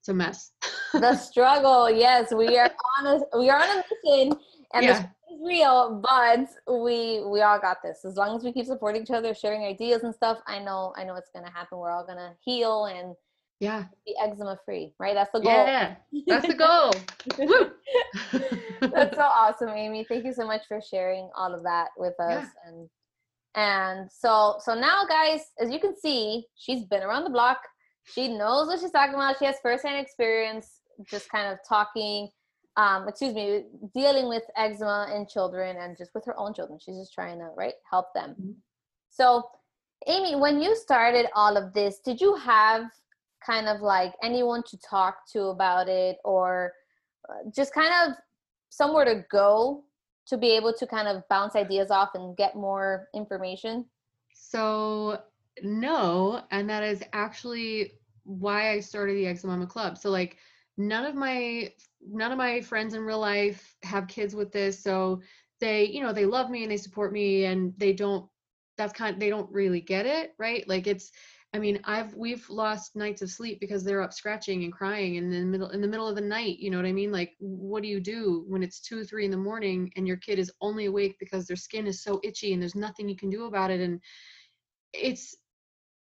[0.00, 0.50] it's a mess.
[0.92, 1.88] the struggle.
[1.88, 4.38] Yes, we are on a we are on a mission
[4.74, 5.06] and yeah
[5.42, 8.04] real, but we we all got this.
[8.04, 11.04] As long as we keep supporting each other, sharing ideas and stuff, I know I
[11.04, 11.78] know it's gonna happen.
[11.78, 13.14] We're all gonna heal and
[13.60, 15.14] yeah, be eczema free, right?
[15.14, 15.52] That's the goal.
[15.52, 15.94] Yeah,
[16.26, 16.92] that's the goal.
[18.92, 20.04] that's so awesome, Amy.
[20.08, 22.46] Thank you so much for sharing all of that with us.
[22.46, 22.70] Yeah.
[22.70, 22.88] And
[23.54, 27.58] and so so now, guys, as you can see, she's been around the block.
[28.04, 29.38] She knows what she's talking about.
[29.38, 32.28] She has firsthand experience, just kind of talking
[32.78, 36.78] um, excuse me, dealing with eczema in children and just with her own children.
[36.78, 38.30] She's just trying to, right, help them.
[38.30, 38.52] Mm-hmm.
[39.10, 39.42] So,
[40.06, 42.84] Amy, when you started all of this, did you have
[43.44, 46.72] kind of like anyone to talk to about it or
[47.28, 48.16] uh, just kind of
[48.68, 49.82] somewhere to go
[50.28, 53.84] to be able to kind of bounce ideas off and get more information?
[54.32, 55.20] So,
[55.64, 59.98] no, and that is actually why I started the Eczema Club.
[59.98, 60.36] So, like,
[60.78, 65.20] none of my none of my friends in real life have kids with this so
[65.60, 68.26] they you know they love me and they support me and they don't
[68.76, 70.66] that's kind of, they don't really get it right?
[70.68, 71.10] Like it's
[71.54, 75.30] i mean i've we've lost nights of sleep because they're up scratching and crying in
[75.30, 77.10] the middle in the middle of the night you know what i mean?
[77.10, 80.38] Like what do you do when it's two three in the morning and your kid
[80.38, 83.46] is only awake because their skin is so itchy and there's nothing you can do
[83.46, 83.80] about it?
[83.80, 84.00] And
[84.92, 85.34] it's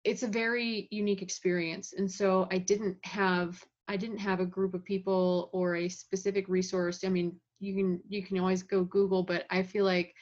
[0.04, 4.72] it's a very unique experience and so i didn't have I didn't have a group
[4.74, 7.05] of people or a specific resource.
[7.05, 10.14] I mean, you can you can always go google but i feel like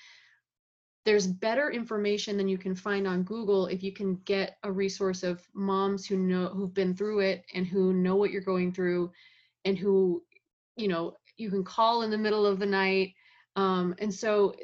[1.05, 5.23] there's better information than you can find on google if you can get a resource
[5.23, 9.11] of moms who know who've been through it and who know what you're going through
[9.65, 10.23] and who
[10.77, 13.15] you know you can call in the middle of the night
[13.57, 14.55] um, and so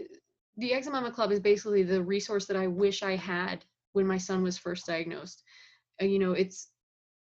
[0.56, 4.44] the Eczemama Club is basically the resource that I wish I had when my son
[4.44, 5.42] was first diagnosed.
[6.00, 6.68] Uh, you know, it's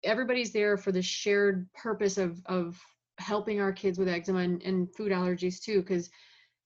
[0.04, 2.80] everybody's there for the shared purpose of of
[3.18, 6.10] helping our kids with eczema and, and food allergies too, because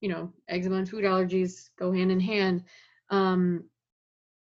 [0.01, 2.65] you know, eczema and food allergies go hand in hand.
[3.09, 3.63] Um,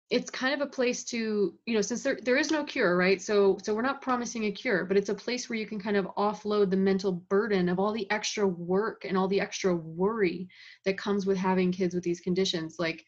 [0.09, 3.21] it's kind of a place to you know since there, there is no cure right?
[3.21, 5.97] So so we're not promising a cure but it's a place where you can kind
[5.97, 10.49] of offload the mental burden of all the extra work and all the extra worry
[10.85, 12.77] that comes with having kids with these conditions.
[12.79, 13.05] Like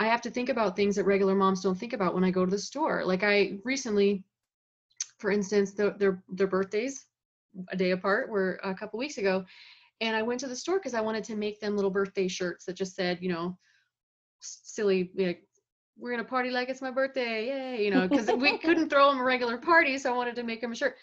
[0.00, 2.44] i have to think about things that regular moms don't think about when i go
[2.44, 3.04] to the store.
[3.06, 4.24] Like i recently
[5.24, 7.06] for instance the, their their birthdays
[7.70, 9.42] a day apart were a couple weeks ago
[10.02, 12.66] and i went to the store because i wanted to make them little birthday shirts
[12.66, 13.56] that just said you know
[14.40, 15.46] silly like
[15.96, 17.84] we're gonna party like it's my birthday, yay!
[17.84, 20.60] You know, because we couldn't throw them a regular party, so I wanted to make
[20.60, 20.96] them a shirt.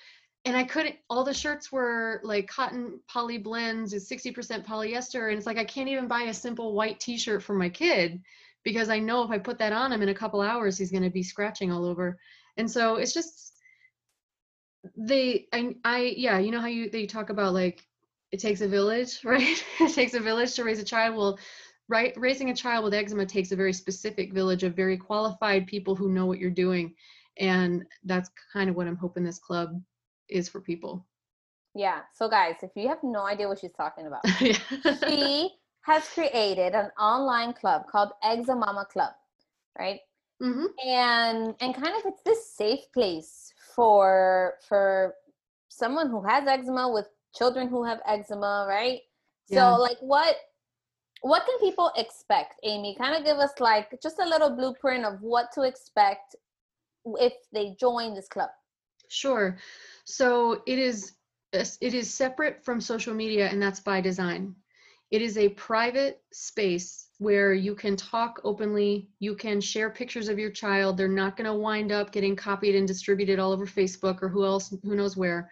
[0.43, 0.95] And I couldn't.
[1.09, 5.63] All the shirts were like cotton poly blends, sixty percent polyester, and it's like I
[5.63, 8.21] can't even buy a simple white T-shirt for my kid
[8.63, 11.09] because I know if I put that on him in a couple hours, he's gonna
[11.09, 12.17] be scratching all over.
[12.57, 13.50] And so it's just
[14.95, 15.47] they.
[15.53, 15.75] I.
[15.83, 16.13] I.
[16.17, 16.39] Yeah.
[16.39, 17.85] You know how you they talk about like
[18.31, 19.63] it takes a village, right?
[19.79, 21.15] it takes a village to raise a child.
[21.15, 21.39] Well,
[21.89, 25.95] right raising a child with eczema takes a very specific village of very qualified people
[25.95, 26.93] who know what you're doing
[27.37, 29.81] and that's kind of what i'm hoping this club
[30.29, 31.05] is for people
[31.73, 34.21] yeah so guys if you have no idea what she's talking about
[35.09, 35.49] she
[35.81, 39.13] has created an online club called Eczemama Club,
[39.77, 39.99] right?
[40.41, 40.65] Mm-hmm.
[40.87, 45.15] And and kind of it's this safe place for for
[45.69, 48.99] someone who has eczema with children who have eczema, right?
[49.47, 49.75] Yeah.
[49.75, 50.35] So like what
[51.21, 55.21] what can people expect amy kind of give us like just a little blueprint of
[55.21, 56.35] what to expect
[57.19, 58.49] if they join this club
[59.07, 59.57] sure
[60.05, 61.13] so it is
[61.53, 64.55] it is separate from social media and that's by design
[65.11, 70.39] it is a private space where you can talk openly you can share pictures of
[70.39, 74.23] your child they're not going to wind up getting copied and distributed all over facebook
[74.23, 75.51] or who else who knows where.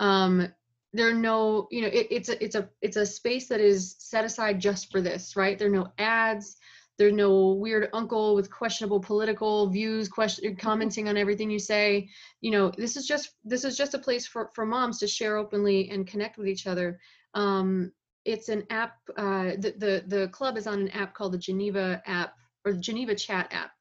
[0.00, 0.48] Um,
[0.94, 3.94] there are no you know it, it's a it's a it's a space that is
[3.98, 5.58] set aside just for this right?
[5.58, 6.56] There are no ads
[6.96, 10.66] there's no weird uncle with questionable political views question mm-hmm.
[10.66, 12.08] commenting on everything you say.
[12.40, 15.36] You know this is just this is just a place for for moms to share
[15.36, 16.98] openly and connect with each other.
[17.34, 17.92] Um
[18.24, 22.02] it's an app uh the the, the club is on an app called the geneva
[22.06, 23.72] app or the geneva chat app.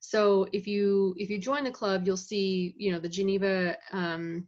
[0.00, 4.46] So if you if you join the club you'll see you know the geneva um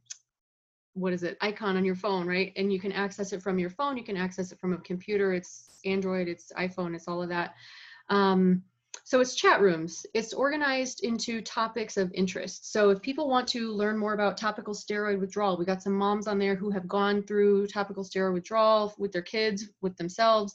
[0.94, 2.52] what is it icon on your phone right?
[2.56, 5.32] And you can access it from your phone you can access it from a computer
[5.32, 7.54] it's android it's iphone it's all of that.
[8.08, 8.64] Um,
[9.04, 10.06] so it's chat rooms.
[10.14, 12.72] It's organized into topics of interest.
[12.72, 16.26] So if people want to learn more about topical steroid withdrawal we got some moms
[16.28, 20.54] on there who have gone through topical steroid withdrawal with their kids with themselves.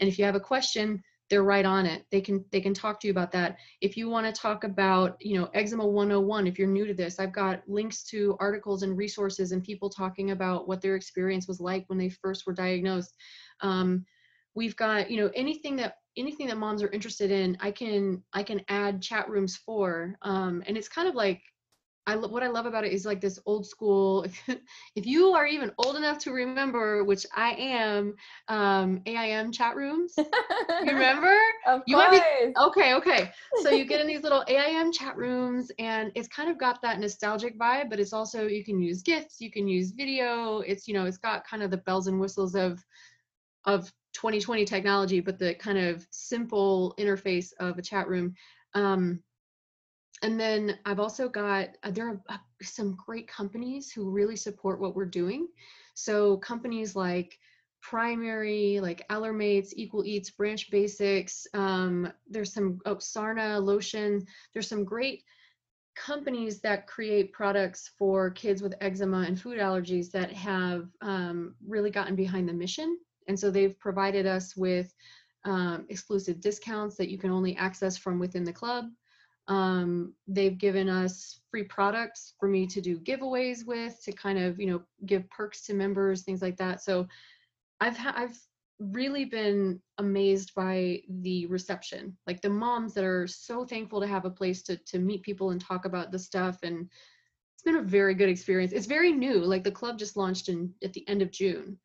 [0.00, 2.04] And if you have a question they're right on it.
[2.10, 3.56] They can they can talk to you about that.
[3.80, 7.18] If you want to talk about you know eczema 101 if you're new to this
[7.18, 11.60] i've got links to articles and resources and people talking about what their experience was
[11.60, 13.14] like when they first were diagnosed.
[13.60, 14.04] Um,
[14.54, 18.42] we've got you know anything that anything that moms are interested in i can i
[18.42, 21.42] can add chat rooms for um, and it's kind of like
[22.06, 24.26] I what I love about it is like this old school.
[24.96, 28.14] If, you are even old enough to remember, which I am,
[28.48, 30.14] um, AIM chat rooms.
[30.16, 30.24] you
[30.86, 31.34] remember?
[31.66, 32.20] of you course.
[32.20, 33.32] Be, okay, okay.
[33.62, 37.00] So you get in these little AIM chat rooms, and it's kind of got that
[37.00, 40.60] nostalgic vibe, but it's also you can use GIFs, you can use video.
[40.60, 42.84] It's you know it's got kind of the bells and whistles of
[43.64, 48.34] of 2020 technology, but the kind of simple interface of a chat room.
[48.74, 49.20] Um,
[50.22, 54.80] and then I've also got uh, there are uh, some great companies who really support
[54.80, 55.48] what we're doing.
[55.94, 57.38] So companies like
[57.82, 61.46] Primary, like Allermates, Equal Eats, Branch Basics.
[61.52, 64.24] Um, there's some oh, Sarna Lotion.
[64.54, 65.24] There's some great
[65.94, 71.90] companies that create products for kids with eczema and food allergies that have um, really
[71.90, 72.98] gotten behind the mission.
[73.28, 74.92] And so they've provided us with
[75.44, 78.86] um, exclusive discounts that you can only access from within the club.
[79.46, 84.58] Um, they've given us free products for me to do giveaways with to kind of,
[84.58, 86.82] you know, give perks to members, things like that.
[86.82, 87.06] So
[87.80, 88.38] I've I've
[88.78, 92.16] really been amazed by the reception.
[92.26, 95.50] Like the moms that are so thankful to have a place to to meet people
[95.50, 96.88] and talk about the stuff and
[97.54, 98.72] it's been a very good experience.
[98.72, 99.38] It's very new.
[99.38, 101.78] Like the club just launched in at the end of June.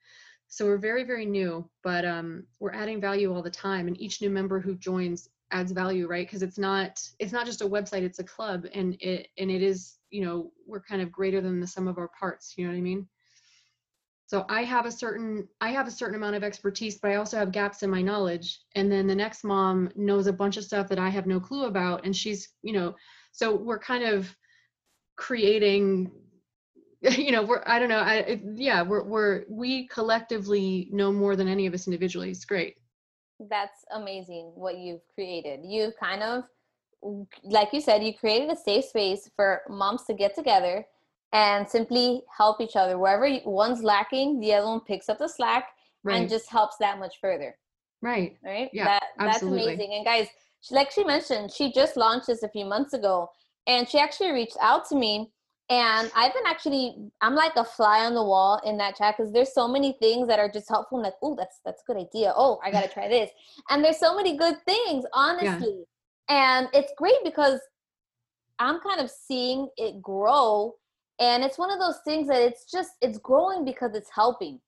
[0.49, 3.87] So we're very, very new, but um, we're adding value all the time.
[3.87, 6.27] And each new member who joins adds value, right?
[6.27, 9.61] Because it's not it's not just a website; it's a club, and it and it
[9.61, 12.55] is you know we're kind of greater than the sum of our parts.
[12.57, 13.07] You know what I mean?
[14.25, 17.37] So I have a certain I have a certain amount of expertise, but I also
[17.37, 18.59] have gaps in my knowledge.
[18.75, 21.65] And then the next mom knows a bunch of stuff that I have no clue
[21.65, 22.95] about, and she's you know
[23.31, 24.35] so we're kind of
[25.15, 26.11] creating
[27.17, 31.47] you know we're i don't know I, yeah we're we're we collectively know more than
[31.47, 32.29] any of us individually.
[32.29, 32.75] It's great.
[33.49, 35.61] That's amazing what you've created.
[35.63, 36.43] You've kind of
[37.43, 40.85] like you said you created a safe space for moms to get together
[41.31, 42.97] and simply help each other.
[42.97, 45.69] Wherever one's lacking the other one picks up the slack
[46.03, 46.19] right.
[46.19, 47.55] and just helps that much further.
[48.01, 48.35] Right.
[48.43, 48.69] Right?
[48.73, 49.73] Yeah that, that's absolutely.
[49.75, 49.93] amazing.
[49.93, 50.27] And guys
[50.69, 53.29] like she mentioned she just launched this a few months ago
[53.67, 55.31] and she actually reached out to me
[55.69, 59.31] and I've been actually, I'm like a fly on the wall in that chat because
[59.31, 60.97] there's so many things that are just helpful.
[60.97, 62.33] I'm like, oh, that's that's a good idea.
[62.35, 63.29] Oh, I gotta try this.
[63.69, 65.83] And there's so many good things, honestly.
[66.27, 66.57] Yeah.
[66.57, 67.59] And it's great because
[68.57, 70.73] I'm kind of seeing it grow.
[71.19, 74.59] And it's one of those things that it's just it's growing because it's helping.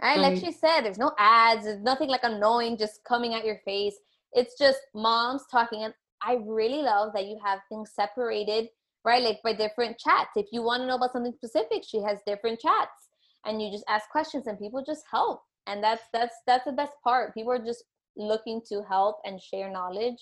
[0.00, 0.20] Right?
[0.20, 3.96] Like she said, there's no ads, there's nothing like annoying just coming at your face.
[4.32, 5.82] It's just moms talking.
[5.82, 8.68] And I really love that you have things separated
[9.08, 9.22] right?
[9.22, 10.30] Like by different chats.
[10.36, 13.08] If you want to know about something specific, she has different chats
[13.46, 15.40] and you just ask questions and people just help.
[15.66, 17.34] And that's that's that's the best part.
[17.34, 17.84] People are just
[18.16, 20.18] looking to help and share knowledge.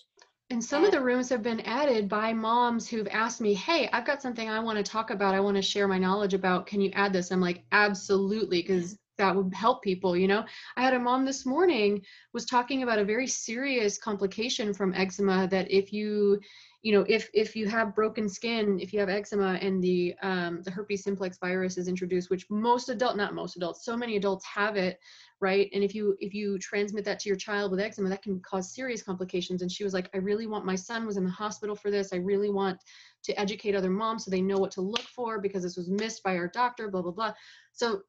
[0.51, 3.89] And some and, of the rooms have been added by moms who've asked me, Hey,
[3.93, 5.35] I've got something I want to talk about.
[5.35, 6.67] I want to share my knowledge about.
[6.67, 7.33] Can you add this?
[7.33, 10.45] I'm like, absolutely, because that would help people you know
[10.77, 12.03] i had a mom this morning
[12.35, 16.39] was talking about a very serious complication from eczema that if you
[16.87, 20.63] you know, if if you have broken skin, if you have eczema and the um,
[20.63, 24.47] the herpes simplex virus is introduced, which most adult, not most adults, so many adults
[24.47, 25.01] have it,
[25.41, 25.69] right?
[25.75, 28.73] And if you if you transmit that to your child with eczema, that can cause
[28.73, 29.63] serious complications.
[29.63, 32.13] And she was like, I really want my son was in the hospital for this.
[32.13, 32.79] I really want
[33.25, 36.23] to educate other moms so they know what to look for because this was missed
[36.23, 36.89] by our doctor.
[36.89, 37.33] Blah blah blah.
[37.73, 38.03] So,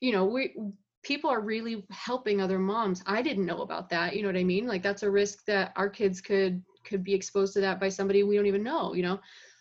[0.00, 0.52] you know, we
[1.04, 3.04] people are really helping other moms.
[3.06, 4.16] I didn't know about that.
[4.16, 4.66] You know what I mean?
[4.66, 8.22] Like that's a risk that our kids could could be exposed to that by somebody
[8.22, 9.20] we don't even know you know?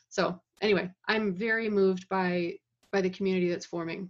[0.10, 2.56] So anyway i'm very moved by
[2.92, 4.10] by the community that's forming.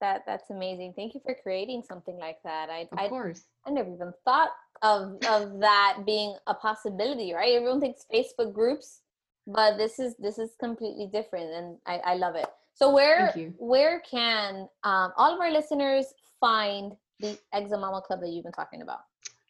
[0.00, 0.94] That that's amazing.
[0.96, 2.68] Thank you for creating something like that.
[2.68, 3.44] I of course.
[3.64, 4.50] I, I never even thought
[4.82, 7.54] of of that being a possibility right?
[7.54, 9.00] Everyone thinks facebook groups
[9.46, 12.46] but this is this is completely different and i i love it.
[12.74, 16.06] So where where can um, all of our listeners
[16.40, 19.00] find the Eczemama Club that you've been talking about?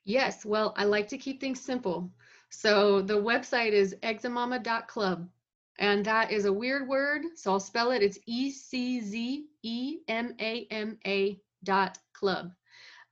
[0.04, 2.10] Yes, well, I like to keep things simple.
[2.56, 5.28] So the website is eczemama.club.
[5.78, 7.22] And that is a weird word.
[7.34, 8.02] So I'll spell it.
[8.02, 12.52] It's E C Z E M A M A dot club.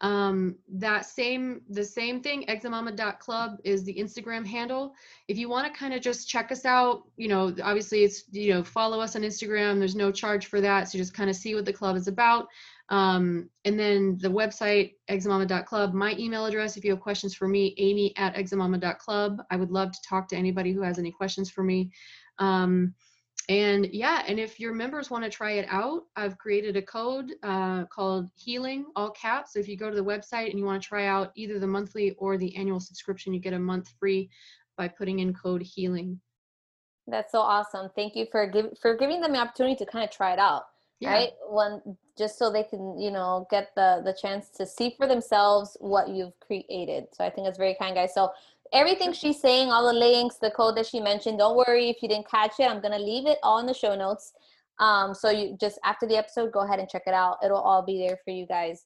[0.00, 4.94] Um, that same, the same thing, eczemama.club is the Instagram handle.
[5.28, 8.52] If you want to kind of just check us out, you know, obviously it's, you
[8.52, 9.78] know, follow us on Instagram.
[9.78, 10.88] There's no charge for that.
[10.88, 12.48] So just kind of see what the club is about.
[12.88, 15.94] Um, and then the website, eczemama.club.
[15.94, 19.42] My email address, if you have questions for me, amy at eczemama.club.
[19.50, 21.90] I would love to talk to anybody who has any questions for me.
[22.38, 22.94] Um,
[23.48, 27.32] and yeah, and if your members want to try it out, I've created a code
[27.42, 29.54] uh, called Healing, all caps.
[29.54, 31.66] So if you go to the website and you want to try out either the
[31.66, 34.30] monthly or the annual subscription, you get a month free
[34.76, 36.20] by putting in code Healing.
[37.08, 37.90] That's so awesome.
[37.96, 40.62] Thank you for give, for giving them the opportunity to kind of try it out
[41.02, 41.12] yeah.
[41.12, 41.32] right?
[41.48, 41.82] One
[42.16, 46.08] just so they can you know get the the chance to see for themselves what
[46.08, 47.06] you've created.
[47.12, 48.14] So i think it's very kind guys.
[48.14, 48.30] So
[48.72, 52.08] everything she's saying all the links the code that she mentioned don't worry if you
[52.08, 54.32] didn't catch it i'm to leave it all in the show notes.
[54.78, 57.38] Um so you just after the episode go ahead and check it out.
[57.44, 58.84] It'll all be there for you guys.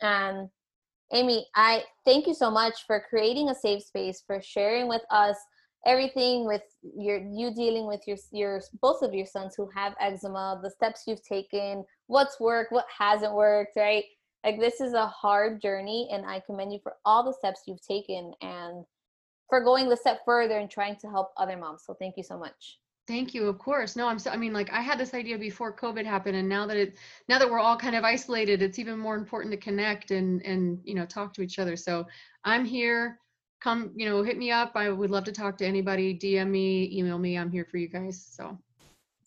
[0.00, 0.48] And
[1.12, 5.36] amy i thank you so much for creating a safe space for sharing with us
[5.86, 10.60] everything with your you dealing with your your both of your sons who have eczema
[10.62, 14.04] the steps you've taken what's worked what hasn't worked right?
[14.44, 17.86] Like this is a hard journey and i commend you for all the steps you've
[17.86, 18.84] taken and
[19.48, 21.82] for going the step further and trying to help other moms.
[21.86, 22.78] So thank you so much.
[23.06, 23.96] Thank you of course.
[23.96, 26.66] No i'm so i mean like i had this idea before covid happened and now
[26.66, 26.98] that it
[27.28, 30.80] now that we're all kind of isolated it's even more important to connect and and
[30.84, 31.76] you know talk to each other.
[31.76, 32.06] So
[32.44, 33.18] i'm here
[33.60, 34.72] come, you know, hit me up.
[34.74, 36.14] I would love to talk to anybody.
[36.14, 37.36] DM me, email me.
[37.36, 38.24] I'm here for you guys.
[38.30, 38.58] So,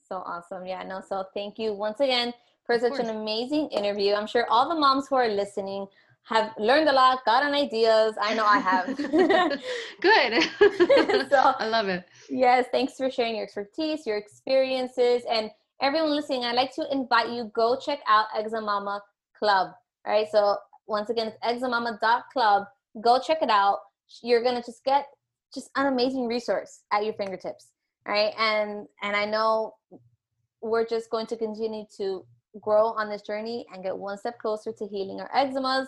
[0.08, 0.66] so awesome.
[0.66, 1.02] Yeah, no.
[1.02, 2.34] So thank you once again
[2.66, 4.14] for such an amazing interview.
[4.14, 5.88] I'm sure all the moms who are listening
[6.24, 8.16] have learned a lot, gotten ideas.
[8.22, 8.96] I know I have.
[10.02, 10.44] Good.
[11.30, 12.06] so I love it.
[12.30, 15.50] Yes, thanks for sharing your expertise, your experiences, and
[15.82, 16.46] everyone listening.
[16.46, 19.02] I'd like to invite you go check out Eczemama
[19.38, 19.74] Club.
[20.06, 20.28] All right.
[20.32, 20.58] So
[20.88, 22.66] once again, it's eczemama.club.
[23.02, 23.80] Go check it out.
[24.22, 25.08] You're gonna just get
[25.54, 27.68] just an amazing resource at your fingertips.
[28.08, 28.34] Right.
[28.38, 29.76] And and I know
[30.62, 32.26] we're just going to continue to
[32.62, 35.88] grow on this journey and get one step closer to healing our eczemas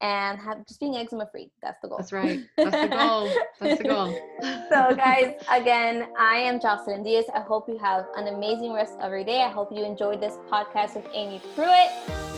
[0.00, 1.50] and have just being eczema free.
[1.60, 1.98] That's the goal.
[1.98, 2.40] That's right.
[2.56, 3.30] That's the goal.
[3.60, 4.16] That's the goal.
[4.70, 7.24] so, guys, again, I am Jocelyn Diaz.
[7.34, 9.42] I hope you have an amazing rest of your day.
[9.42, 11.90] I hope you enjoyed this podcast with Amy Pruitt.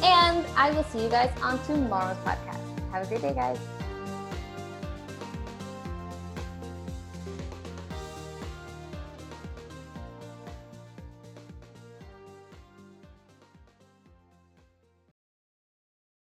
[0.03, 2.61] And I will see you guys on tomorrow's podcast.
[2.93, 3.80] Have a great day, guys.